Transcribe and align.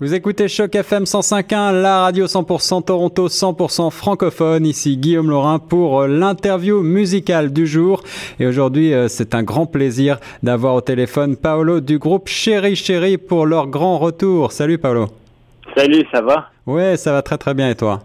Vous 0.00 0.14
écoutez 0.14 0.46
Choc 0.46 0.76
FM 0.76 1.02
105.1, 1.02 1.82
la 1.82 2.02
radio 2.02 2.26
100% 2.26 2.84
Toronto, 2.84 3.26
100% 3.26 3.90
francophone. 3.90 4.64
Ici 4.64 4.96
Guillaume 4.96 5.28
Laurin 5.28 5.58
pour 5.58 6.02
euh, 6.02 6.06
l'interview 6.06 6.82
musicale 6.82 7.52
du 7.52 7.66
jour. 7.66 8.04
Et 8.38 8.46
aujourd'hui, 8.46 8.94
euh, 8.94 9.08
c'est 9.08 9.34
un 9.34 9.42
grand 9.42 9.66
plaisir 9.66 10.20
d'avoir 10.44 10.76
au 10.76 10.80
téléphone 10.82 11.36
Paolo 11.36 11.80
du 11.80 11.98
groupe 11.98 12.28
Chéri 12.28 12.76
Chéri 12.76 13.18
pour 13.18 13.44
leur 13.44 13.66
grand 13.66 13.98
retour. 13.98 14.52
Salut 14.52 14.78
Paolo. 14.78 15.06
Salut, 15.76 16.06
ça 16.12 16.20
va? 16.20 16.48
Ouais, 16.64 16.96
ça 16.96 17.10
va 17.10 17.22
très 17.22 17.36
très 17.36 17.54
bien 17.54 17.68
et 17.68 17.74
toi? 17.74 17.98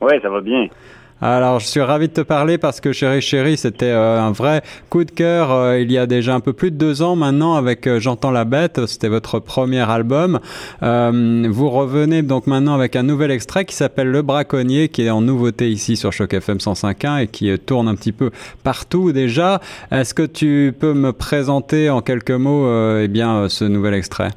Ouais, 0.00 0.18
ça 0.22 0.30
va 0.30 0.40
bien. 0.40 0.66
Alors, 1.20 1.58
je 1.58 1.66
suis 1.66 1.80
ravi 1.80 2.06
de 2.06 2.12
te 2.12 2.20
parler 2.20 2.58
parce 2.58 2.80
que 2.80 2.92
Chéri 2.92 3.20
Chéri, 3.20 3.56
c'était 3.56 3.86
euh, 3.86 4.20
un 4.20 4.30
vrai 4.30 4.62
coup 4.88 5.02
de 5.04 5.10
cœur 5.10 5.50
euh, 5.50 5.80
il 5.80 5.90
y 5.90 5.98
a 5.98 6.06
déjà 6.06 6.34
un 6.34 6.38
peu 6.38 6.52
plus 6.52 6.70
de 6.70 6.76
deux 6.76 7.02
ans 7.02 7.16
maintenant 7.16 7.54
avec 7.54 7.88
euh, 7.88 7.98
J'entends 7.98 8.30
la 8.30 8.44
bête. 8.44 8.86
C'était 8.86 9.08
votre 9.08 9.40
premier 9.40 9.80
album. 9.80 10.38
vous 10.80 11.70
revenez 11.70 12.22
donc 12.22 12.46
maintenant 12.46 12.74
avec 12.74 12.94
un 12.94 13.02
nouvel 13.02 13.32
extrait 13.32 13.64
qui 13.64 13.74
s'appelle 13.74 14.08
Le 14.08 14.22
Braconnier, 14.22 14.88
qui 14.88 15.02
est 15.02 15.10
en 15.10 15.20
nouveauté 15.20 15.70
ici 15.70 15.96
sur 15.96 16.12
Choc 16.12 16.34
FM 16.34 16.58
105.1 16.58 17.22
et 17.22 17.26
qui 17.26 17.56
tourne 17.58 17.88
un 17.88 17.96
petit 17.96 18.12
peu 18.12 18.30
partout 18.62 19.10
déjà. 19.10 19.60
Est-ce 19.90 20.14
que 20.14 20.22
tu 20.22 20.72
peux 20.78 20.94
me 20.94 21.12
présenter 21.12 21.90
en 21.90 22.00
quelques 22.00 22.30
mots 22.30 22.68
eh 23.00 23.08
bien, 23.08 23.48
ce 23.48 23.64
nouvel 23.64 23.94
extrait? 23.94 24.30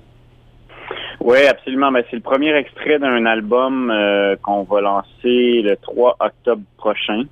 Oui, 1.24 1.46
absolument. 1.46 1.92
Ben, 1.92 2.04
c'est 2.10 2.16
le 2.16 2.22
premier 2.22 2.56
extrait 2.56 2.98
d'un 2.98 3.26
album 3.26 3.92
euh, 3.92 4.36
qu'on 4.42 4.64
va 4.64 4.82
lancer 4.82 5.62
le 5.62 5.76
3 5.76 6.18
octobre 6.20 6.64
prochain. 6.78 7.24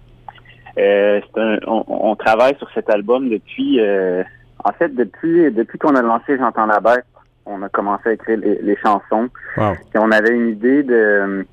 Euh, 0.77 1.19
on, 1.65 2.15
travaille 2.15 2.55
sur 2.57 2.69
cet 2.73 2.89
album 2.89 3.29
depuis, 3.29 3.79
euh, 3.79 4.23
en 4.63 4.71
fait, 4.73 4.93
depuis 4.95 5.51
depuis 5.51 5.79
qu'on 5.79 5.95
a 5.95 6.01
lancé 6.01 6.37
J'entends 6.37 6.67
la 6.67 6.79
bête, 6.79 7.05
on 7.45 7.63
a 7.63 7.69
commencé 7.69 8.09
à 8.09 8.13
écrire 8.13 8.37
les, 8.37 8.77
chansons. 8.77 9.29
Et 9.57 9.97
on 9.97 10.11
avait 10.11 10.35
une 10.35 10.49
idée 10.49 10.83
de 10.83 11.45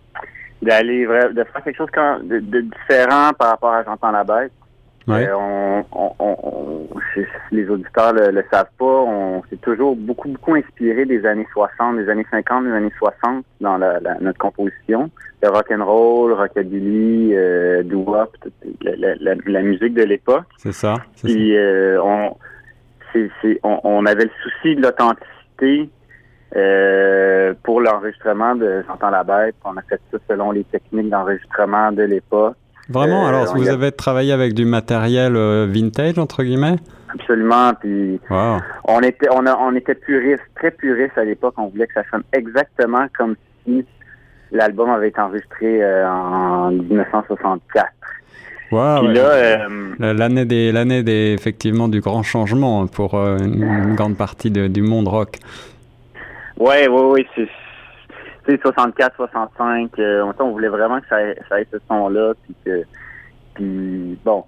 d'aller 0.62 1.06
de 1.06 1.44
faire 1.44 1.64
quelque 1.64 1.76
chose 1.76 1.88
de, 2.22 2.38
de 2.38 2.60
différent 2.60 3.30
par 3.38 3.50
rapport 3.50 3.72
à 3.72 3.82
J'entends 3.82 4.12
la 4.12 4.24
bête. 4.24 4.52
Euh, 5.08 5.32
on, 5.34 5.84
on, 5.92 6.14
on, 6.18 6.88
les 7.52 7.68
auditeurs 7.68 8.12
le, 8.12 8.30
le 8.30 8.44
savent 8.50 8.70
pas, 8.76 8.84
on 8.84 9.42
s'est 9.48 9.56
toujours 9.56 9.94
beaucoup, 9.94 10.28
beaucoup 10.28 10.54
inspiré 10.54 11.04
des 11.04 11.24
années 11.24 11.46
60, 11.52 11.98
des 11.98 12.08
années 12.08 12.26
50, 12.30 12.64
des 12.64 12.72
années 12.72 12.92
60 12.98 13.44
dans 13.60 13.78
la, 13.78 14.00
notre 14.20 14.38
composition. 14.38 15.10
Le 15.42 15.48
rock 15.50 15.70
and 15.70 15.84
roll, 15.84 16.32
rockabilly, 16.32 17.34
euh, 17.34 17.82
doo-wop, 17.84 18.36
la, 18.82 19.14
la, 19.20 19.34
la, 19.46 19.62
musique 19.62 19.94
de 19.94 20.02
l'époque. 20.02 20.44
C'est 20.58 20.72
ça. 20.72 20.96
Puis 21.22 21.56
euh, 21.56 22.02
on, 22.02 22.36
c'est, 23.12 23.60
on, 23.62 23.80
on, 23.84 24.06
avait 24.06 24.24
le 24.24 24.30
souci 24.42 24.74
de 24.74 24.82
l'authenticité 24.82 25.88
euh, 26.56 27.54
pour 27.62 27.80
l'enregistrement 27.80 28.56
de 28.56 28.82
J'entends 28.86 29.10
la 29.10 29.24
bête. 29.24 29.54
On 29.64 29.76
a 29.76 29.82
fait 29.82 30.00
ça 30.10 30.18
selon 30.28 30.50
les 30.50 30.64
techniques 30.64 31.10
d'enregistrement 31.10 31.92
de 31.92 32.02
l'époque. 32.02 32.56
Vraiment? 32.88 33.24
Euh, 33.24 33.28
Alors, 33.28 33.56
vous 33.56 33.68
avez 33.68 33.92
travaillé 33.92 34.32
avec 34.32 34.54
du 34.54 34.64
matériel 34.64 35.36
euh, 35.36 35.66
vintage, 35.68 36.18
entre 36.18 36.42
guillemets? 36.42 36.76
Absolument. 37.08 37.72
Puis 37.80 38.20
on 38.84 39.00
était 39.00 39.28
on, 39.30 39.46
a, 39.46 39.56
on 39.56 39.74
était 39.74 39.94
puriste, 39.94 40.42
très 40.54 40.70
puriste 40.70 41.16
à 41.16 41.24
l'époque. 41.24 41.54
On 41.56 41.68
voulait 41.68 41.86
que 41.86 41.94
ça 41.94 42.02
sonne 42.10 42.22
exactement 42.32 43.06
comme 43.16 43.36
si 43.64 43.84
l'album 44.52 44.90
avait 44.90 45.08
été 45.08 45.20
enregistré 45.20 45.82
euh, 45.82 46.08
en 46.08 46.70
1964. 46.70 47.86
Wow, 48.72 49.06
l'année 50.00 50.44
des 50.44 50.72
l'année 50.72 51.04
des 51.04 51.32
effectivement 51.32 51.86
du 51.86 52.00
grand 52.00 52.24
changement 52.24 52.88
pour 52.88 53.14
une, 53.14 53.94
grande 53.94 54.16
partie 54.16 54.50
du 54.50 54.82
monde 54.82 55.06
rock. 55.06 55.38
Ouais, 56.58 56.88
ouais, 56.88 57.02
ouais, 57.04 57.26
c'est 58.46 58.60
64, 58.60 59.16
65, 59.16 59.98
euh, 59.98 60.32
on 60.38 60.50
voulait 60.50 60.68
vraiment 60.68 61.00
que 61.00 61.08
ça, 61.08 61.16
ça 61.48 61.60
ait 61.60 61.66
ce 61.72 61.78
son-là, 61.88 62.34
puis 62.44 62.54
que, 62.64 62.82
puis 63.54 64.18
bon, 64.24 64.44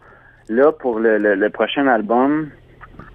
là 0.48 0.72
pour 0.72 0.98
le, 1.00 1.18
le, 1.18 1.50
prochain 1.50 1.86
album, 1.86 2.48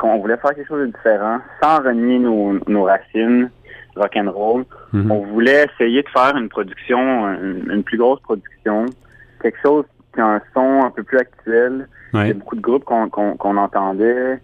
on 0.02 0.18
voulait 0.20 0.38
faire 0.38 0.54
quelque 0.54 0.68
chose 0.68 0.82
de 0.82 0.92
différent, 0.92 1.40
sans 1.62 1.78
renier 1.78 2.20
nos, 2.20 2.60
nos 2.68 2.84
racines 2.84 3.50
rock 3.96 4.16
and 4.16 4.32
roll. 4.32 4.66
Mhm. 4.92 5.12
On 5.12 5.20
voulait 5.20 5.66
essayer 5.66 6.04
de 6.04 6.10
faire 6.10 6.36
une 6.36 6.50
production, 6.50 7.00
une, 7.34 7.84
plus 7.84 7.98
grosse 7.98 8.20
production, 8.22 8.86
quelque 9.42 9.60
chose 9.62 9.86
qui 10.14 10.22
a 10.22 10.26
un 10.26 10.42
son 10.54 10.84
un 10.84 10.92
peu 10.92 11.04
plus 11.04 11.20
actuel. 11.20 11.88
Il 12.14 12.28
y 12.28 12.32
a 12.32 12.34
beaucoup 12.34 12.56
de 12.56 12.62
groupes 12.62 12.84
qu'on 12.84 13.10
qu'on 13.10 13.58
entendait, 13.58 14.40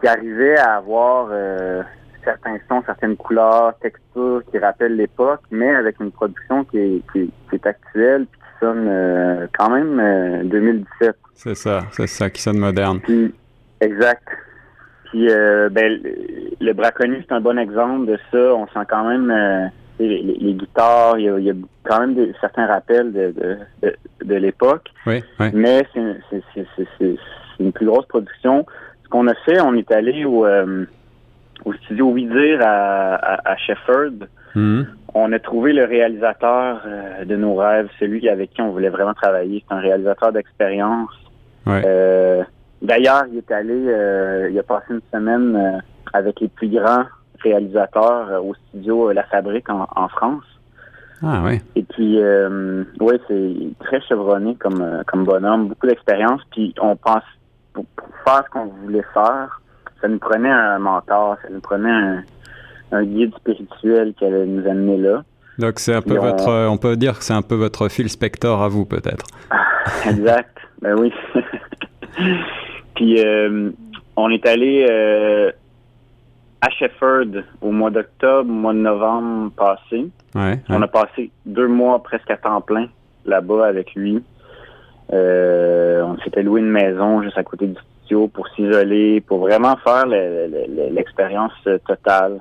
qui 0.00 0.06
arrivaient 0.06 0.58
à 0.58 0.76
avoir 0.76 1.28
euh, 1.30 1.82
certains 2.24 2.58
sons, 2.68 2.82
certaines 2.86 3.16
couleurs, 3.16 3.74
textures 3.80 4.42
qui 4.50 4.58
rappellent 4.58 4.96
l'époque, 4.96 5.40
mais 5.50 5.70
avec 5.70 6.00
une 6.00 6.10
production 6.10 6.64
qui 6.64 6.78
est, 6.78 7.02
qui, 7.12 7.30
est 7.52 7.66
actuelle 7.66 8.26
puis 8.30 8.40
qui 8.40 8.60
sonne 8.60 8.86
euh, 8.88 9.46
quand 9.58 9.70
même 9.70 10.48
2017. 10.48 10.86
Euh, 11.02 11.12
c'est 11.34 11.54
ça, 11.54 11.84
c'est 11.92 12.06
ça, 12.06 12.30
qui 12.30 12.42
sonne 12.42 12.58
moderne. 12.58 13.00
exact. 13.80 14.28
Puis 15.04 15.28
euh, 15.28 15.68
ben, 15.70 16.00
le 16.60 16.72
braconnier, 16.72 17.24
c'est 17.26 17.34
un 17.34 17.40
bon 17.40 17.58
exemple 17.58 18.06
de 18.06 18.18
ça. 18.30 18.54
On 18.54 18.66
sent 18.68 18.86
quand 18.88 19.08
même 19.08 19.70
les, 19.98 20.54
guitares, 20.54 21.18
il 21.18 21.44
y, 21.44 21.50
a, 21.50 21.54
quand 21.84 22.06
même 22.06 22.32
certains 22.40 22.66
rappels 22.66 23.12
de, 23.12 23.34
de, 23.82 23.94
de, 24.24 24.34
l'époque. 24.34 24.88
Oui, 25.06 25.22
oui. 25.40 25.50
Mais 25.52 25.86
c'est 25.92 27.16
une 27.58 27.72
plus 27.72 27.86
grosse 27.86 28.06
production. 28.06 28.64
Ce 29.02 29.08
qu'on 29.08 29.26
a 29.26 29.34
fait, 29.46 29.60
on 29.60 29.74
est 29.74 29.90
allé 29.90 30.24
au 30.24 30.46
au 31.64 31.72
studio 31.74 32.10
Oui 32.10 32.28
à, 32.60 33.14
à, 33.14 33.52
à 33.52 33.56
Shefford. 33.56 34.26
Mhm. 34.54 34.86
On 35.14 35.32
a 35.32 35.38
trouvé 35.38 35.72
le 35.72 35.84
réalisateur 35.84 36.82
euh, 36.86 37.24
de 37.24 37.36
nos 37.36 37.54
rêves, 37.54 37.88
celui 37.98 38.28
avec 38.28 38.50
qui 38.50 38.62
on 38.62 38.70
voulait 38.70 38.88
vraiment 38.88 39.14
travailler. 39.14 39.64
C'est 39.68 39.74
un 39.74 39.80
réalisateur 39.80 40.32
d'expérience. 40.32 41.10
Euh, 41.68 42.42
d'ailleurs, 42.82 43.24
il 43.30 43.38
est 43.38 43.50
allé, 43.52 43.84
euh, 43.86 44.48
il 44.50 44.58
a 44.58 44.62
passé 44.62 44.86
une 44.90 45.00
semaine 45.12 45.82
avec 46.12 46.40
les 46.40 46.48
plus 46.48 46.68
grands 46.68 47.04
réalisateurs 47.42 48.44
au 48.44 48.54
studio 48.54 49.12
La 49.12 49.22
Fabrique 49.24 49.68
en, 49.68 50.08
France. 50.08 50.44
Ah 51.22 51.42
oui. 51.44 51.60
Et 51.76 51.82
puis, 51.82 52.18
oui, 53.00 53.14
c'est 53.28 53.84
très 53.84 54.00
chevronné 54.00 54.56
comme, 54.56 55.02
comme 55.06 55.24
bonhomme, 55.24 55.68
beaucoup 55.68 55.86
d'expérience. 55.86 56.40
Puis 56.50 56.74
on 56.80 56.96
pense, 56.96 57.22
pour 57.72 57.84
faire 58.24 58.42
ce 58.46 58.50
qu'on 58.50 58.66
voulait 58.66 59.04
faire, 59.14 59.60
ça 60.00 60.08
nous 60.08 60.18
prenait 60.18 60.50
un 60.50 60.78
mentor, 60.78 61.36
ça 61.42 61.48
nous 61.50 61.60
prenait 61.60 62.22
un, 62.92 63.04
guide 63.04 63.34
spirituel 63.36 64.14
qui 64.14 64.24
allait 64.24 64.46
nous 64.46 64.68
amener 64.68 64.96
là. 64.96 65.22
Donc 65.58 65.78
c'est 65.78 65.94
un 65.94 66.02
peu 66.02 66.16
votre, 66.16 66.68
on... 66.68 66.78
peut 66.78 66.96
dire 66.96 67.18
que 67.18 67.24
c'est 67.24 67.34
un 67.34 67.42
peu 67.42 67.54
votre 67.54 67.88
fil 67.88 68.08
Spector 68.08 68.62
à 68.62 68.68
vous 68.68 68.84
peut-être. 68.86 69.26
exact, 70.06 70.56
ben 70.80 70.98
oui. 70.98 71.12
Puis 72.96 73.24
euh, 73.24 73.70
on 74.16 74.30
est 74.30 74.46
allé 74.46 74.86
euh, 74.90 75.50
à 76.60 76.70
Shefford 76.70 77.42
au 77.60 77.70
mois 77.70 77.90
d'octobre, 77.90 78.50
au 78.50 78.54
mois 78.54 78.72
de 78.72 78.78
novembre 78.78 79.52
passé. 79.52 80.10
on 80.34 80.82
a 80.82 80.88
passé 80.88 81.30
deux 81.46 81.68
mois 81.68 82.02
presque 82.02 82.30
à 82.30 82.36
temps 82.36 82.60
plein 82.60 82.88
là-bas 83.24 83.66
avec 83.66 83.94
lui. 83.94 84.22
Euh, 85.12 86.02
on 86.02 86.18
s'était 86.18 86.42
loué 86.42 86.60
une 86.60 86.70
maison 86.70 87.22
juste 87.22 87.36
à 87.36 87.42
côté 87.42 87.66
du 87.66 87.78
pour 88.32 88.48
s'isoler, 88.48 89.20
pour 89.20 89.38
vraiment 89.38 89.76
faire 89.76 90.06
l'expérience 90.06 91.52
euh, 91.66 91.78
totale. 91.86 92.40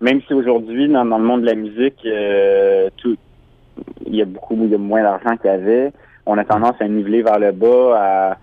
Même 0.00 0.20
si 0.26 0.34
aujourd'hui, 0.34 0.88
dans, 0.88 1.04
le 1.04 1.24
monde 1.24 1.42
de 1.42 1.46
la 1.46 1.54
musique, 1.54 1.98
euh, 2.06 2.88
il 4.06 4.14
y 4.14 4.22
a 4.22 4.24
beaucoup 4.24 4.54
de 4.54 4.76
moins 4.76 5.02
d'argent 5.02 5.36
qu'il 5.36 5.50
y 5.50 5.54
avait, 5.54 5.92
on 6.26 6.38
a 6.38 6.44
tendance 6.44 6.76
à 6.80 6.88
niveler 6.88 7.22
vers 7.22 7.38
le 7.38 7.52
bas, 7.52 7.96
à 7.96 8.36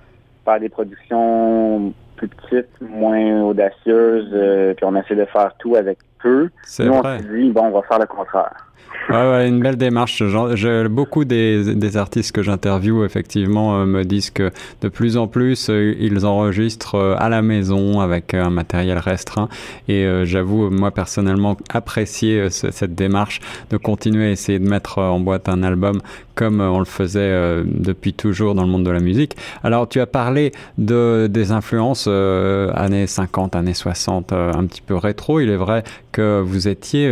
faire 0.43 0.59
des 0.59 0.69
productions 0.69 1.93
plus 2.17 2.27
petites, 2.27 2.81
moins 2.81 3.41
audacieuses, 3.43 4.29
euh, 4.33 4.73
puis 4.73 4.85
on 4.85 4.95
essaie 4.95 5.15
de 5.15 5.25
faire 5.25 5.53
tout 5.59 5.75
avec 5.75 5.99
peu. 6.25 6.49
Nous, 6.79 6.91
on 6.91 7.03
se 7.03 7.35
dit, 7.35 7.51
bon, 7.51 7.65
on 7.65 7.71
va 7.71 7.81
faire 7.83 7.99
le 7.99 8.07
contraire. 8.07 8.65
Ouais, 9.09 9.15
ouais, 9.15 9.47
une 9.47 9.59
belle 9.59 9.77
démarche. 9.77 10.23
Je, 10.23 10.87
beaucoup 10.87 11.25
des, 11.25 11.75
des, 11.75 11.95
artistes 11.95 12.31
que 12.31 12.41
j'interviewe, 12.41 13.05
effectivement, 13.05 13.77
euh, 13.77 13.85
me 13.85 14.03
disent 14.03 14.31
que 14.31 14.49
de 14.81 14.89
plus 14.89 15.15
en 15.15 15.27
plus, 15.27 15.69
euh, 15.69 15.93
ils 15.99 16.25
enregistrent 16.25 16.95
euh, 16.95 17.15
à 17.19 17.29
la 17.29 17.43
maison 17.43 17.99
avec 17.99 18.33
un 18.33 18.49
matériel 18.49 18.97
restreint. 18.97 19.47
Et 19.87 20.07
j'avoue, 20.23 20.71
moi, 20.71 20.89
personnellement, 20.89 21.55
apprécier 21.71 22.49
cette 22.49 22.95
démarche 22.95 23.41
de 23.69 23.77
continuer 23.77 24.25
à 24.25 24.31
essayer 24.31 24.57
de 24.57 24.67
mettre 24.67 24.97
en 24.97 25.19
boîte 25.19 25.49
un 25.49 25.61
album 25.61 26.01
comme 26.33 26.59
on 26.59 26.79
le 26.79 26.85
faisait 26.85 27.63
depuis 27.63 28.13
toujours 28.13 28.55
dans 28.55 28.63
le 28.63 28.69
monde 28.69 28.83
de 28.83 28.91
la 28.91 28.99
musique. 28.99 29.37
Alors, 29.63 29.87
tu 29.87 30.01
as 30.01 30.05
parlé 30.05 30.51
de, 30.77 31.27
des 31.29 31.51
influences 31.51 32.07
années 32.07 33.07
50, 33.07 33.55
années 33.55 33.73
60, 33.73 34.33
un 34.33 34.65
petit 34.65 34.81
peu 34.81 34.95
rétro. 34.95 35.39
Il 35.39 35.49
est 35.49 35.55
vrai 35.55 35.83
que 36.15 36.39
vous 36.39 36.67
étiez 36.67 37.11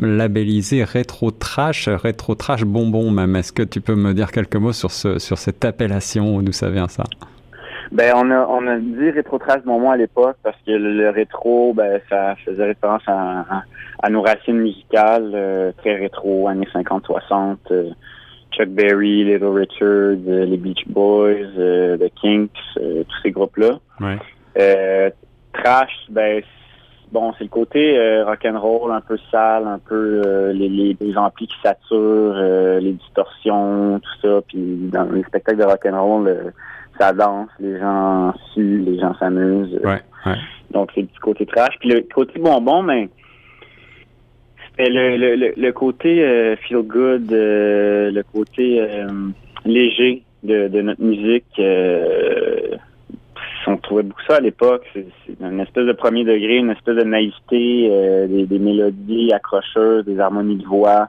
labellisé 0.00 0.84
rétro 0.84 1.30
trash, 1.30 1.88
rétro 1.88 2.34
trash 2.34 2.64
bonbon 2.64 3.10
même. 3.10 3.36
Est-ce 3.36 3.52
que 3.52 3.62
tu 3.62 3.80
peux 3.80 3.94
me 3.94 4.14
dire 4.14 4.32
quelques 4.32 4.56
mots 4.56 4.72
sur, 4.72 4.90
ce, 4.90 5.18
sur 5.18 5.36
cette 5.38 5.64
appellation, 5.64 6.40
d'où 6.40 6.52
ça 6.52 6.70
vient 6.70 6.88
ça? 6.88 7.04
Ben 7.92 8.12
on 8.14 8.30
a 8.30 8.46
on 8.46 8.66
a 8.68 8.78
dit 8.78 9.10
rétro 9.10 9.38
trash 9.38 9.64
moment 9.64 9.90
à 9.90 9.96
l'époque 9.96 10.36
parce 10.44 10.56
que 10.64 10.70
le, 10.70 11.10
rétro 11.10 11.74
ben 11.74 12.00
ça 12.08 12.36
faisait 12.44 12.66
référence 12.66 13.02
à, 13.08 13.64
à, 14.00 14.10
nos 14.10 14.22
racines 14.22 14.58
musicales 14.58 15.32
euh, 15.34 15.72
très 15.78 15.96
rétro 15.96 16.46
années 16.46 16.68
50 16.72 17.04
60 17.04 17.58
euh, 17.72 17.90
Chuck 18.52 18.68
Berry, 18.68 19.24
Little 19.24 19.46
Richard, 19.46 20.18
euh, 20.28 20.44
les 20.44 20.56
Beach 20.56 20.86
Boys, 20.86 21.50
The 21.56 22.12
Kinks, 22.20 22.50
tous 22.74 23.22
ces 23.22 23.30
groupes 23.32 23.56
là. 23.56 23.78
Ouais. 24.00 25.12
trash 25.52 25.92
ben 26.10 26.42
bon 27.12 27.32
c'est 27.36 27.44
le 27.44 27.50
côté 27.50 28.22
rock 28.22 28.44
and 28.44 28.58
roll 28.58 28.92
un 28.92 29.00
peu 29.00 29.18
sale, 29.30 29.66
un 29.66 29.78
peu 29.78 30.50
les, 30.52 30.68
les, 30.68 30.96
les 31.00 31.16
amplis 31.16 31.46
qui 31.46 31.56
saturent, 31.62 32.34
les 32.80 32.92
distorsions, 32.92 34.00
tout 34.00 34.20
ça 34.28 34.40
puis 34.46 34.88
dans 34.92 35.04
les 35.04 35.22
spectacles 35.24 35.58
de 35.58 35.64
rock 35.64 35.86
and 35.86 36.02
roll 36.02 36.52
ça 37.00 37.12
danse, 37.14 37.48
les 37.58 37.78
gens 37.78 38.34
suent, 38.52 38.84
les 38.84 38.98
gens 38.98 39.14
s'amusent. 39.18 39.80
Ouais, 39.82 40.02
ouais. 40.26 40.36
Donc, 40.70 40.90
c'est 40.94 41.02
du 41.02 41.18
côté 41.20 41.46
trash. 41.46 41.74
Puis 41.80 41.88
le 41.88 42.02
côté 42.02 42.38
bonbon, 42.38 42.82
mais 42.82 43.08
c'était 44.68 44.90
le, 44.90 45.16
le, 45.16 45.54
le, 45.56 45.72
côté 45.72 46.22
euh, 46.22 46.56
feel 46.56 46.82
good, 46.82 47.32
euh, 47.32 48.10
le 48.10 48.22
côté 48.22 48.80
euh, 48.80 49.08
léger 49.64 50.22
de, 50.42 50.68
de, 50.68 50.82
notre 50.82 51.02
musique. 51.02 51.60
On 53.66 53.76
trouvait 53.76 54.02
beaucoup 54.02 54.22
ça 54.28 54.36
à 54.36 54.40
l'époque. 54.40 54.84
C'est 54.94 55.06
une 55.40 55.60
espèce 55.60 55.86
de 55.86 55.92
premier 55.92 56.24
degré, 56.24 56.56
une 56.56 56.70
espèce 56.70 56.96
de 56.96 57.04
naïveté, 57.04 58.26
des, 58.28 58.46
des, 58.46 58.58
mélodies 58.58 59.32
accrocheuses, 59.32 60.04
des 60.04 60.18
harmonies 60.18 60.56
de 60.56 60.66
voix. 60.66 61.08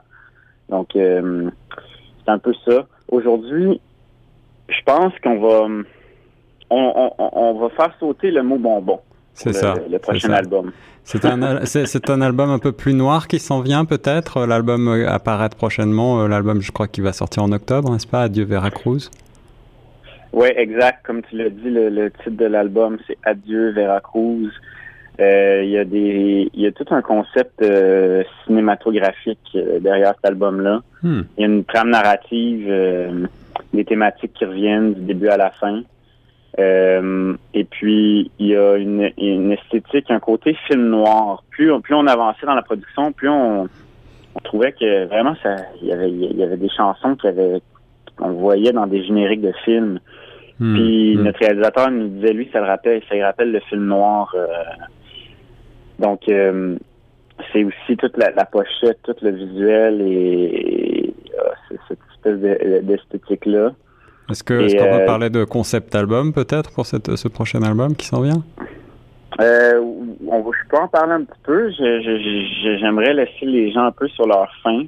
Donc, 0.68 0.88
c'est 0.92 2.30
un 2.30 2.38
peu 2.38 2.52
ça. 2.64 2.86
Aujourd'hui, 3.08 3.80
je 4.68 4.82
pense 4.84 5.12
qu'on 5.22 5.38
va 5.38 5.68
on, 6.72 7.58
va 7.60 7.68
faire 7.70 7.94
sauter 7.98 8.30
le 8.30 8.42
mot 8.42 8.58
bonbon. 8.58 9.00
C'est 9.34 9.52
ça. 9.52 9.74
Le 9.90 9.98
prochain 9.98 10.32
album. 10.32 10.72
C'est 11.04 11.24
un, 11.24 11.60
c'est, 11.64 12.10
un 12.10 12.20
album 12.20 12.50
un 12.50 12.58
peu 12.58 12.72
plus 12.72 12.94
noir 12.94 13.28
qui 13.28 13.38
s'en 13.38 13.60
vient 13.60 13.84
peut-être. 13.84 14.46
L'album 14.46 14.88
euh, 14.88 15.08
apparaître 15.08 15.56
prochainement. 15.56 16.22
Euh, 16.22 16.28
l'album, 16.28 16.60
je 16.60 16.70
crois 16.70 16.88
qu'il 16.88 17.04
va 17.04 17.12
sortir 17.12 17.42
en 17.42 17.52
octobre, 17.52 17.90
n'est-ce 17.90 18.06
pas? 18.06 18.22
Adieu 18.22 18.44
Veracruz. 18.44 19.10
Oui, 20.32 20.48
exact. 20.56 21.04
Comme 21.04 21.22
tu 21.22 21.36
l'as 21.36 21.50
dit, 21.50 21.70
le, 21.70 22.10
titre 22.10 22.30
de 22.30 22.46
l'album, 22.46 22.98
c'est 23.06 23.18
Adieu 23.22 23.70
Veracruz. 23.70 24.50
Euh, 25.20 25.62
il 25.62 25.70
y 25.70 25.78
a 25.78 25.84
des, 25.84 26.50
il 26.54 26.60
y 26.60 26.66
a 26.66 26.72
tout 26.72 26.86
un 26.90 27.02
concept 27.02 27.62
cinématographique 28.44 29.56
derrière 29.80 30.14
cet 30.16 30.24
album-là. 30.24 30.80
Hmm. 31.02 31.22
Il 31.36 31.40
y 31.40 31.44
a 31.44 31.46
une 31.48 31.64
trame 31.64 31.90
narrative 31.90 33.28
des 33.72 33.84
thématiques 33.84 34.32
qui 34.34 34.44
reviennent 34.44 34.94
du 34.94 35.02
début 35.02 35.28
à 35.28 35.36
la 35.36 35.50
fin. 35.50 35.82
Euh, 36.58 37.34
et 37.54 37.64
puis, 37.64 38.30
il 38.38 38.46
y 38.46 38.56
a 38.56 38.76
une, 38.76 39.10
une, 39.16 39.52
esthétique, 39.52 40.10
un 40.10 40.20
côté 40.20 40.54
film 40.66 40.88
noir. 40.88 41.42
Plus, 41.50 41.72
plus 41.80 41.94
on 41.94 42.06
avançait 42.06 42.46
dans 42.46 42.54
la 42.54 42.62
production, 42.62 43.12
plus 43.12 43.28
on, 43.28 43.62
on 44.34 44.40
trouvait 44.44 44.72
que 44.72 45.06
vraiment, 45.06 45.34
ça, 45.42 45.56
il 45.80 45.88
y 45.88 45.92
avait, 45.92 46.10
il 46.10 46.36
y 46.36 46.42
avait 46.42 46.56
des 46.56 46.68
chansons 46.68 47.16
qu'on 48.16 48.30
voyait 48.32 48.72
dans 48.72 48.86
des 48.86 49.04
génériques 49.04 49.40
de 49.40 49.52
films. 49.64 49.98
Hmm. 50.62 50.74
Puis 50.74 51.16
hmm. 51.16 51.22
notre 51.22 51.38
réalisateur 51.40 51.90
nous 51.90 52.08
disait, 52.08 52.32
lui, 52.32 52.48
ça 52.52 52.60
le 52.60 52.66
rappelle, 52.66 53.02
ça 53.08 53.16
lui 53.16 53.22
rappelle 53.24 53.50
le 53.50 53.58
film 53.60 53.86
noir. 53.86 54.32
Euh. 54.36 54.46
donc, 55.98 56.20
euh, 56.28 56.76
c'est 57.52 57.64
aussi 57.64 57.96
toute 57.96 58.16
la, 58.16 58.44
pochette, 58.44 58.98
tout 59.02 59.16
le 59.22 59.30
visuel 59.30 60.00
et, 60.02 61.06
et 61.08 61.14
cette 61.88 61.98
espèce 62.14 62.84
d'esthétique-là. 62.84 63.72
Est-ce 64.30 64.44
que 64.44 64.54
est-ce 64.54 64.76
qu'on 64.76 64.84
peut 64.84 65.02
euh, 65.02 65.06
parler 65.06 65.30
de 65.30 65.42
concept 65.42 65.94
album 65.96 66.32
peut-être 66.32 66.70
pour 66.70 66.86
cette, 66.86 67.16
ce 67.16 67.26
prochain 67.26 67.62
album 67.62 67.96
qui 67.96 68.06
s'en 68.06 68.20
vient? 68.20 68.44
Euh, 69.40 69.80
on, 70.28 70.52
Je 70.52 70.68
peux 70.68 70.76
en 70.76 70.86
parler 70.86 71.14
un 71.14 71.24
petit 71.24 71.40
peu. 71.42 71.70
J'aimerais 72.78 73.14
laisser 73.14 73.46
les 73.46 73.72
gens 73.72 73.86
un 73.86 73.92
peu 73.92 74.06
sur 74.08 74.28
leur 74.28 74.48
faim. 74.62 74.84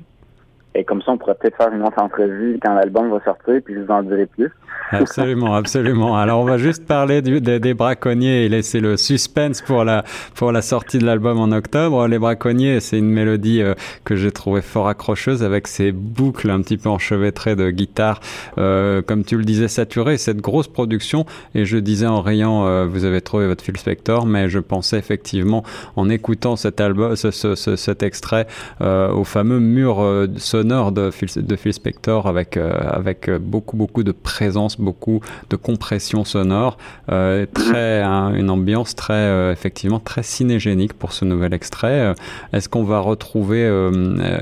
Et 0.77 0.85
comme 0.85 1.03
ça, 1.03 1.13
on 1.13 1.19
pourrait 1.19 1.35
peut-être 1.35 1.57
faire 1.57 1.73
une 1.73 1.83
autre 1.83 2.01
entrevue 2.01 2.59
quand 2.63 2.75
l'album 2.75 3.11
va 3.11 3.23
sortir, 3.25 3.61
puis 3.65 3.75
je 3.75 3.81
vous 3.81 3.91
en 3.91 4.03
dirai 4.03 4.27
plus. 4.27 4.51
Absolument, 4.91 5.55
absolument. 5.55 6.17
Alors, 6.17 6.41
on 6.41 6.45
va 6.45 6.59
juste 6.59 6.87
parler 6.87 7.23
du, 7.23 7.41
des, 7.41 7.75
braconniers 7.75 8.45
et 8.45 8.49
laisser 8.49 8.81
le 8.81 8.97
suspense 8.97 9.63
pour 9.63 9.85
la, 9.85 10.05
pour 10.35 10.53
la 10.53 10.63
sortie 10.63 10.99
de 10.99 11.07
l'album 11.07 11.39
en 11.39 11.53
octobre. 11.53 12.07
Les 12.07 12.19
braconniers, 12.19 12.81
c'est 12.81 12.99
une 12.99 13.11
mélodie 13.11 13.63
euh, 13.63 13.75
que 14.05 14.15
j'ai 14.17 14.31
trouvée 14.31 14.63
fort 14.63 14.89
accrocheuse 14.89 15.43
avec 15.43 15.69
ces 15.69 15.93
boucles 15.93 16.51
un 16.51 16.61
petit 16.61 16.77
peu 16.77 16.89
enchevêtrées 16.89 17.57
de 17.57 17.71
guitare, 17.71 18.21
euh, 18.59 19.03
comme 19.03 19.25
tu 19.25 19.37
le 19.37 19.45
disais, 19.45 19.69
saturées, 19.69 20.19
cette 20.19 20.41
grosse 20.41 20.69
production. 20.69 21.27
Et 21.55 21.65
je 21.65 21.79
disais 21.79 22.07
en 22.07 22.21
riant, 22.21 22.67
euh, 22.67 22.87
vous 22.87 23.05
avez 23.05 23.21
trouvé 23.21 23.47
votre 23.47 23.65
Phil 23.65 23.77
Spector, 23.77 24.27
mais 24.27 24.49
je 24.49 24.59
pensais 24.59 24.99
effectivement, 24.99 25.65
en 25.97 26.09
écoutant 26.09 26.57
cet 26.57 26.81
album, 26.81 27.17
ce, 27.17 27.31
ce, 27.31 27.55
cet 27.55 28.03
extrait, 28.03 28.47
euh, 28.81 29.11
au 29.11 29.25
fameux 29.25 29.61
mur 29.61 30.05
sonore 30.37 30.93
de 30.93 31.11
Phil, 31.11 31.29
de 31.37 31.57
Phil 31.57 31.73
Spector 31.73 32.27
avec, 32.27 32.57
avec 32.57 33.31
beaucoup, 33.31 33.77
beaucoup 33.77 34.03
de 34.03 34.13
présence 34.13 34.64
beaucoup 34.79 35.21
de 35.51 35.57
compression 35.57 36.25
sonore, 36.25 36.77
euh, 37.11 37.47
très 37.47 38.03
une 38.03 38.51
ambiance 38.51 38.95
très 38.95 39.15
euh, 39.15 39.53
effectivement 39.53 40.01
très 40.01 40.23
cinégénique 40.23 40.95
pour 40.95 41.13
ce 41.13 41.25
nouvel 41.25 41.55
extrait. 41.55 42.01
Euh, 42.01 42.15
est-ce 42.53 42.69
qu'on 42.69 42.85
va 42.85 42.99
retrouver 42.99 43.65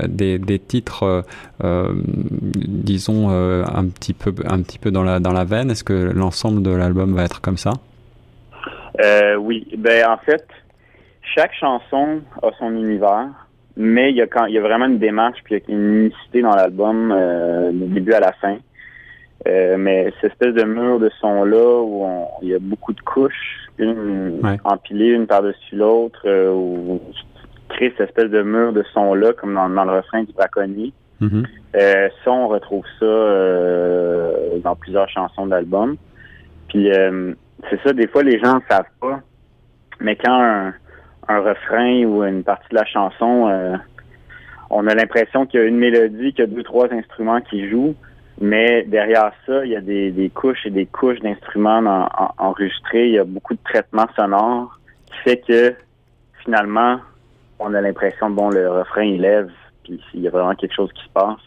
des, 0.07 0.37
des, 0.37 0.59
titres, 0.59 1.23
disons 1.61 3.29
un 3.29 3.85
petit 3.87 4.13
peu 4.13 4.33
un 4.45 4.61
petit 4.61 4.79
peu 4.79 4.91
dans 4.91 5.03
la 5.03 5.19
dans 5.19 5.33
la 5.33 5.43
veine? 5.43 5.71
Est-ce 5.71 5.83
que 5.83 5.93
l'ensemble 5.93 6.61
de 6.63 6.71
l'album 6.71 7.13
va 7.13 7.23
être 7.23 7.41
comme 7.41 7.57
ça? 7.57 7.71
Oui, 9.39 9.67
ben 9.77 10.07
en 10.07 10.17
fait, 10.17 10.45
chaque 11.35 11.53
chanson 11.53 12.21
a 12.41 12.49
son 12.59 12.71
univers 12.75 13.27
mais 13.75 14.11
il 14.11 14.17
y 14.17 14.21
a 14.21 14.27
quand 14.27 14.45
il 14.45 14.53
y 14.53 14.59
a 14.59 14.61
vraiment 14.61 14.85
une 14.85 14.99
démarche 14.99 15.39
puis 15.43 15.55
il 15.55 15.57
y 15.57 15.71
a 15.71 15.75
une 15.75 15.95
unicité 16.03 16.41
dans 16.41 16.55
l'album 16.55 17.13
du 17.73 17.87
début 17.87 18.13
à 18.13 18.19
la 18.19 18.33
fin. 18.33 18.57
Euh, 19.45 19.75
mais 19.77 20.13
cette 20.21 20.31
espèce 20.31 20.53
de 20.53 20.63
mur 20.63 20.99
de 20.99 21.09
son-là 21.19 21.81
où 21.81 22.07
il 22.41 22.49
y 22.49 22.55
a 22.55 22.59
beaucoup 22.59 22.93
de 22.93 23.01
couches, 23.01 23.67
une 23.77 24.39
empilée 24.63 25.09
une 25.09 25.27
par-dessus 25.27 25.75
l'autre, 25.75 26.21
euh, 26.25 26.53
où 26.53 27.01
crée 27.69 27.93
cette 27.97 28.09
espèce 28.09 28.29
de 28.29 28.41
mur 28.41 28.71
de 28.73 28.83
son-là, 28.93 29.33
comme 29.33 29.55
dans, 29.55 29.67
le 29.67 29.91
refrain 29.91 30.23
du 30.23 30.33
braconnier. 30.33 30.93
Mm-hmm. 31.21 31.45
euh, 31.75 32.09
ça, 32.23 32.31
on 32.31 32.47
retrouve 32.47 32.83
ça 32.99 33.05
euh, 33.05 34.59
dans 34.59 34.75
plusieurs 34.75 35.09
chansons 35.09 35.47
d'album. 35.47 35.97
Puis 36.69 36.91
euh, 36.91 37.33
c'est 37.69 37.81
ça, 37.83 37.93
des 37.93 38.07
fois 38.07 38.23
les 38.23 38.39
gens 38.39 38.55
ne 38.55 38.61
savent 38.69 38.85
pas, 38.99 39.21
mais 39.99 40.15
quand 40.15 40.33
un, 40.33 40.73
un, 41.27 41.39
refrain 41.39 42.03
ou 42.03 42.23
une 42.23 42.43
partie 42.43 42.67
de 42.69 42.75
la 42.75 42.85
chanson, 42.85 43.47
euh, 43.47 43.75
on 44.69 44.87
a 44.87 44.95
l'impression 44.95 45.45
qu'il 45.45 45.59
y 45.59 45.63
a 45.63 45.65
une 45.67 45.77
mélodie, 45.77 46.33
qu'il 46.33 46.39
y 46.39 46.47
a 46.47 46.47
deux, 46.47 46.63
trois 46.63 46.91
instruments 46.91 47.41
qui 47.41 47.69
jouent, 47.69 47.95
mais 48.41 48.83
derrière 48.83 49.31
ça, 49.45 49.65
il 49.65 49.71
y 49.71 49.75
a 49.75 49.81
des, 49.81 50.11
des 50.11 50.29
couches 50.29 50.65
et 50.65 50.69
des 50.69 50.85
couches 50.85 51.19
d'instruments 51.19 52.09
enregistrés. 52.37 53.07
Il 53.07 53.13
y 53.13 53.19
a 53.19 53.23
beaucoup 53.23 53.53
de 53.53 53.63
traitements 53.63 54.07
sonores 54.15 54.79
qui 55.05 55.17
fait 55.23 55.37
que 55.37 55.75
finalement, 56.43 56.99
on 57.59 57.73
a 57.73 57.81
l'impression 57.81 58.29
bon, 58.29 58.49
le 58.49 58.69
refrain 58.69 59.03
il 59.03 59.21
lève, 59.21 59.51
puis 59.83 59.99
il 60.13 60.21
y 60.21 60.27
a 60.27 60.31
vraiment 60.31 60.55
quelque 60.55 60.73
chose 60.73 60.91
qui 60.93 61.03
se 61.03 61.09
passe. 61.09 61.39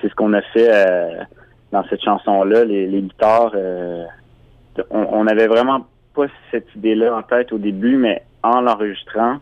C'est 0.00 0.08
ce 0.08 0.14
qu'on 0.14 0.32
a 0.32 0.42
fait 0.42 0.68
euh, 0.70 1.24
dans 1.72 1.84
cette 1.88 2.02
chanson-là. 2.02 2.64
Les, 2.64 2.86
les 2.86 3.02
guitares, 3.02 3.52
euh, 3.54 4.04
on, 4.90 5.06
on 5.10 5.26
avait 5.26 5.48
vraiment 5.48 5.86
pas 6.14 6.26
cette 6.50 6.72
idée-là 6.76 7.16
en 7.16 7.22
tête 7.22 7.52
au 7.52 7.58
début, 7.58 7.96
mais 7.96 8.22
en 8.42 8.60
l'enregistrant, 8.60 9.38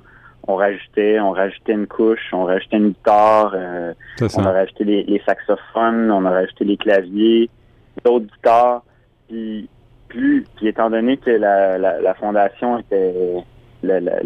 on 0.46 0.56
rajoutait, 0.56 1.18
on 1.20 1.32
rajoutait 1.32 1.72
une 1.72 1.86
couche, 1.86 2.32
on 2.32 2.44
rajoutait 2.44 2.76
une 2.76 2.88
guitare, 2.90 3.52
euh, 3.54 3.92
on 4.20 4.44
a 4.44 4.52
rajouté 4.52 4.84
les, 4.84 5.22
saxophones, 5.26 6.10
on 6.10 6.24
a 6.24 6.30
rajouté 6.30 6.64
les 6.64 6.76
claviers, 6.76 7.50
d'autres 8.04 8.26
guitares. 8.26 8.82
Puis 9.28 9.68
plus, 10.08 10.44
puis 10.56 10.68
étant 10.68 10.88
donné 10.90 11.16
que 11.16 11.30
la, 11.30 11.78
la, 11.78 12.14
fondation 12.14 12.78
était 12.78 13.12
la, 13.82 13.98
la, 14.00 14.20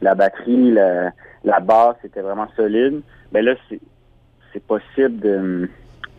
la 0.00 0.14
batterie, 0.14 0.70
la, 0.72 1.10
la 1.44 1.60
basse 1.60 1.96
était 2.04 2.20
vraiment 2.20 2.48
solide, 2.56 3.00
ben 3.32 3.44
là 3.44 3.54
c'est 3.68 3.80
c'est 4.52 4.62
possible 4.62 5.68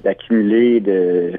d'accumuler, 0.03 0.79
de 0.79 1.33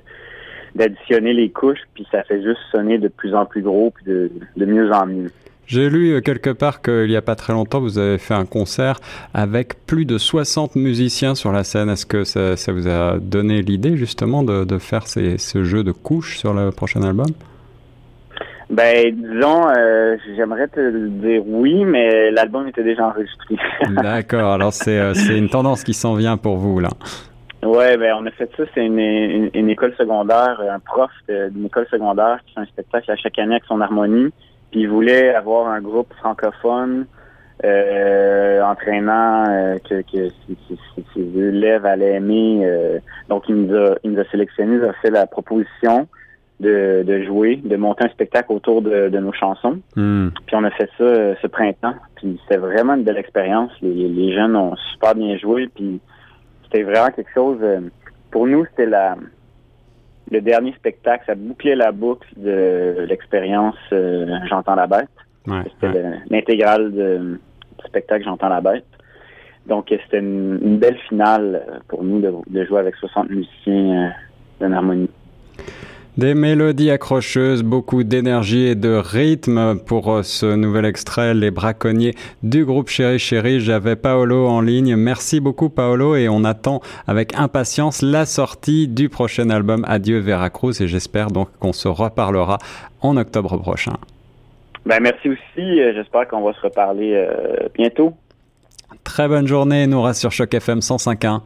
d'additionner 0.75 1.33
les 1.33 1.51
couches, 1.51 1.81
puis 1.95 2.07
ça 2.11 2.23
fait 2.25 2.43
juste 2.43 2.61
sonner 2.71 2.99
de 2.99 3.09
plus 3.09 3.35
en 3.35 3.47
plus 3.47 3.63
gros, 3.63 3.91
puis 3.91 4.05
de, 4.05 4.31
de 4.57 4.65
mieux 4.65 4.93
en 4.93 5.07
mieux. 5.07 5.31
J'ai 5.69 5.91
lu 5.91 6.15
euh, 6.15 6.23
quelque 6.23 6.49
part 6.49 6.81
qu'il 6.81 7.09
n'y 7.09 7.17
a 7.17 7.21
pas 7.21 7.35
très 7.35 7.53
longtemps, 7.53 7.79
vous 7.79 7.99
avez 7.99 8.17
fait 8.17 8.33
un 8.33 8.47
concert 8.47 9.01
avec 9.35 9.85
plus 9.85 10.07
de 10.07 10.17
60 10.17 10.77
musiciens 10.77 11.35
sur 11.35 11.53
la 11.53 11.63
scène. 11.63 11.91
Est-ce 11.91 12.07
que 12.07 12.25
ça, 12.25 12.57
ça, 12.57 12.73
vous 12.73 12.89
a 12.89 13.19
donné 13.19 13.61
l'idée 13.61 13.99
justement 13.99 14.43
de, 14.43 14.65
de 14.65 14.79
faire 14.79 15.07
ces, 15.07 15.37
ce 15.37 15.65
jeu 15.65 15.85
de 15.85 15.93
couches 15.93 16.39
sur 16.39 16.55
le 16.55 16.71
prochain 16.71 17.03
album? 17.03 17.27
Ben, 18.71 19.15
disons, 19.15 19.69
euh, 19.69 20.17
j'aimerais 20.37 20.69
te 20.69 21.07
dire 21.07 21.43
oui, 21.47 21.85
mais 21.85 22.31
l'album 22.31 22.67
était 22.67 22.83
déjà 22.83 23.09
enregistré. 23.09 23.57
D'accord, 23.91 24.53
alors 24.53 24.73
c'est 24.73 24.99
euh, 24.99 25.13
c'est 25.13 25.37
une 25.37 25.51
tendance 25.51 25.85
qui 25.85 25.93
s'en 25.93 26.15
vient 26.15 26.39
pour 26.39 26.57
vous 26.57 26.81
là. 26.81 26.89
Ouais, 27.63 27.99
ben 27.99 28.15
on 28.19 28.25
a 28.25 28.31
fait 28.31 28.51
ça. 28.57 28.63
C'est 28.75 28.87
une, 28.87 29.51
une, 29.53 29.69
école 29.69 29.93
secondaire, 29.99 30.63
un 30.71 30.79
prof 30.79 31.11
d'une 31.29 31.67
école 31.67 31.87
secondaire 31.91 32.39
qui 32.47 32.55
fait 32.55 32.61
un 32.61 32.67
spectacle 32.67 33.11
à 33.11 33.17
chaque 33.17 33.39
année 33.39 33.57
avec 33.57 33.65
son 33.65 33.83
harmonie. 33.83 34.33
Puis 34.71 34.81
il 34.81 34.89
voulait 34.89 35.35
avoir 35.35 35.69
un 35.69 35.81
groupe 35.81 36.13
francophone 36.15 37.07
euh, 37.65 38.63
entraînant 38.63 39.45
euh, 39.49 39.79
que, 39.79 40.03
que 40.03 40.29
ses, 41.15 41.39
élèves 41.39 41.87
allaient 41.87 42.15
aimer. 42.15 42.61
Euh, 42.65 42.99
donc 43.29 43.45
il 43.49 43.57
nous 43.57 43.77
a 43.77 43.97
il 44.05 44.13
nous 44.13 44.21
a 44.21 44.25
sélectionné, 44.27 44.75
il 44.75 44.81
nous 44.81 44.89
a 44.89 44.93
fait 44.95 45.11
la 45.11 45.27
proposition 45.27 46.07
de, 46.61 47.05
de 47.07 47.23
jouer, 47.25 47.57
de 47.57 47.77
monter 47.77 48.05
un 48.05 48.09
spectacle 48.09 48.53
autour 48.53 48.83
de, 48.83 49.09
de 49.09 49.19
nos 49.19 49.33
chansons. 49.33 49.81
Hmm. 49.97 50.29
Puis 50.47 50.57
on 50.57 50.65
a 50.65 50.71
fait 50.71 50.91
ça 50.99 51.05
euh, 51.05 51.35
ce 51.41 51.47
printemps. 51.47 51.95
Puis 52.17 52.39
c'était 52.43 52.61
vraiment 52.61 52.95
une 52.95 53.05
belle 53.05 53.19
expérience. 53.19 53.71
Les, 53.81 54.09
les 54.09 54.35
jeunes 54.35 54.57
ont 54.57 54.75
super 54.93 55.15
bien 55.15 55.37
joué. 55.39 55.69
Puis 55.75 56.01
c'était 56.65 56.83
vraiment 56.83 57.11
quelque 57.11 57.33
chose. 57.33 57.59
Euh, 57.63 57.81
pour 58.31 58.47
nous, 58.47 58.65
c'était 58.67 58.87
la 58.87 59.17
le 60.31 60.41
dernier 60.41 60.73
spectacle. 60.75 61.25
Ça 61.27 61.35
bouclait 61.35 61.77
la 61.77 61.93
boucle 61.93 62.29
de 62.37 63.07
l'expérience 63.09 63.77
euh, 63.93 64.27
J'entends 64.49 64.75
la 64.75 64.87
bête. 64.87 65.09
c'était 65.47 66.03
l'intégrale 66.31 66.93
du 66.93 67.39
spectacle 67.87 68.25
J'entends 68.25 68.49
la 68.49 68.61
bête. 68.61 68.85
Donc 69.67 69.87
c'était 69.89 70.19
une, 70.19 70.79
belle 70.79 70.99
finale 71.09 71.83
pour 71.89 72.03
nous 72.03 72.21
de, 72.21 72.33
de 72.49 72.65
jouer 72.65 72.81
avec 72.81 72.95
60 72.97 73.29
musiciens 73.31 74.13
d'une 74.61 74.73
harmonie. 74.73 75.11
Des 76.19 76.35
mélodies 76.35 76.91
accrocheuses, 76.91 77.63
beaucoup 77.63 78.03
d'énergie 78.03 78.67
et 78.67 78.75
de 78.75 78.93
rythme 78.93 79.79
pour 79.79 80.13
euh, 80.13 80.25
ce 80.25 80.47
nouvel 80.47 80.85
extrait, 80.85 81.33
Les 81.33 81.53
Braconniers 81.53 82.17
du 82.43 82.65
groupe 82.65 82.89
Chéri 82.89 83.21
Chéri. 83.21 83.61
J'avais 83.61 83.95
Paolo 83.95 84.49
en 84.49 84.61
ligne. 84.61 84.97
Merci 84.97 85.39
beaucoup 85.39 85.69
Paolo 85.69 86.17
et 86.17 86.29
on 86.29 86.43
attend 86.43 86.81
avec 87.07 87.39
impatience 87.39 88.03
la 88.03 88.27
sortie 88.27 88.89
du 88.89 89.09
prochain 89.09 89.49
album 89.49 89.85
Adieu 89.87 90.19
Veracruz 90.19 90.73
et 90.81 90.89
j'espère 90.89 91.29
donc 91.29 91.51
qu'on 91.61 91.73
se 91.73 91.87
reparlera 91.87 92.59
en 93.01 93.17
octobre 93.17 93.57
prochain. 93.57 93.95
Ben 94.87 94.99
merci 95.01 95.29
aussi. 95.29 95.79
J'espère 95.95 96.27
qu'on 96.27 96.43
va 96.43 96.53
se 96.53 96.61
reparler 96.63 97.15
euh, 97.15 97.69
bientôt. 97.75 98.15
Très 99.05 99.29
bonne 99.29 99.47
journée. 99.47 99.87
Nous 99.87 100.03
reste 100.03 100.19
sur 100.19 100.33
Choc 100.33 100.53
FM 100.53 100.81
105.1. 100.81 101.37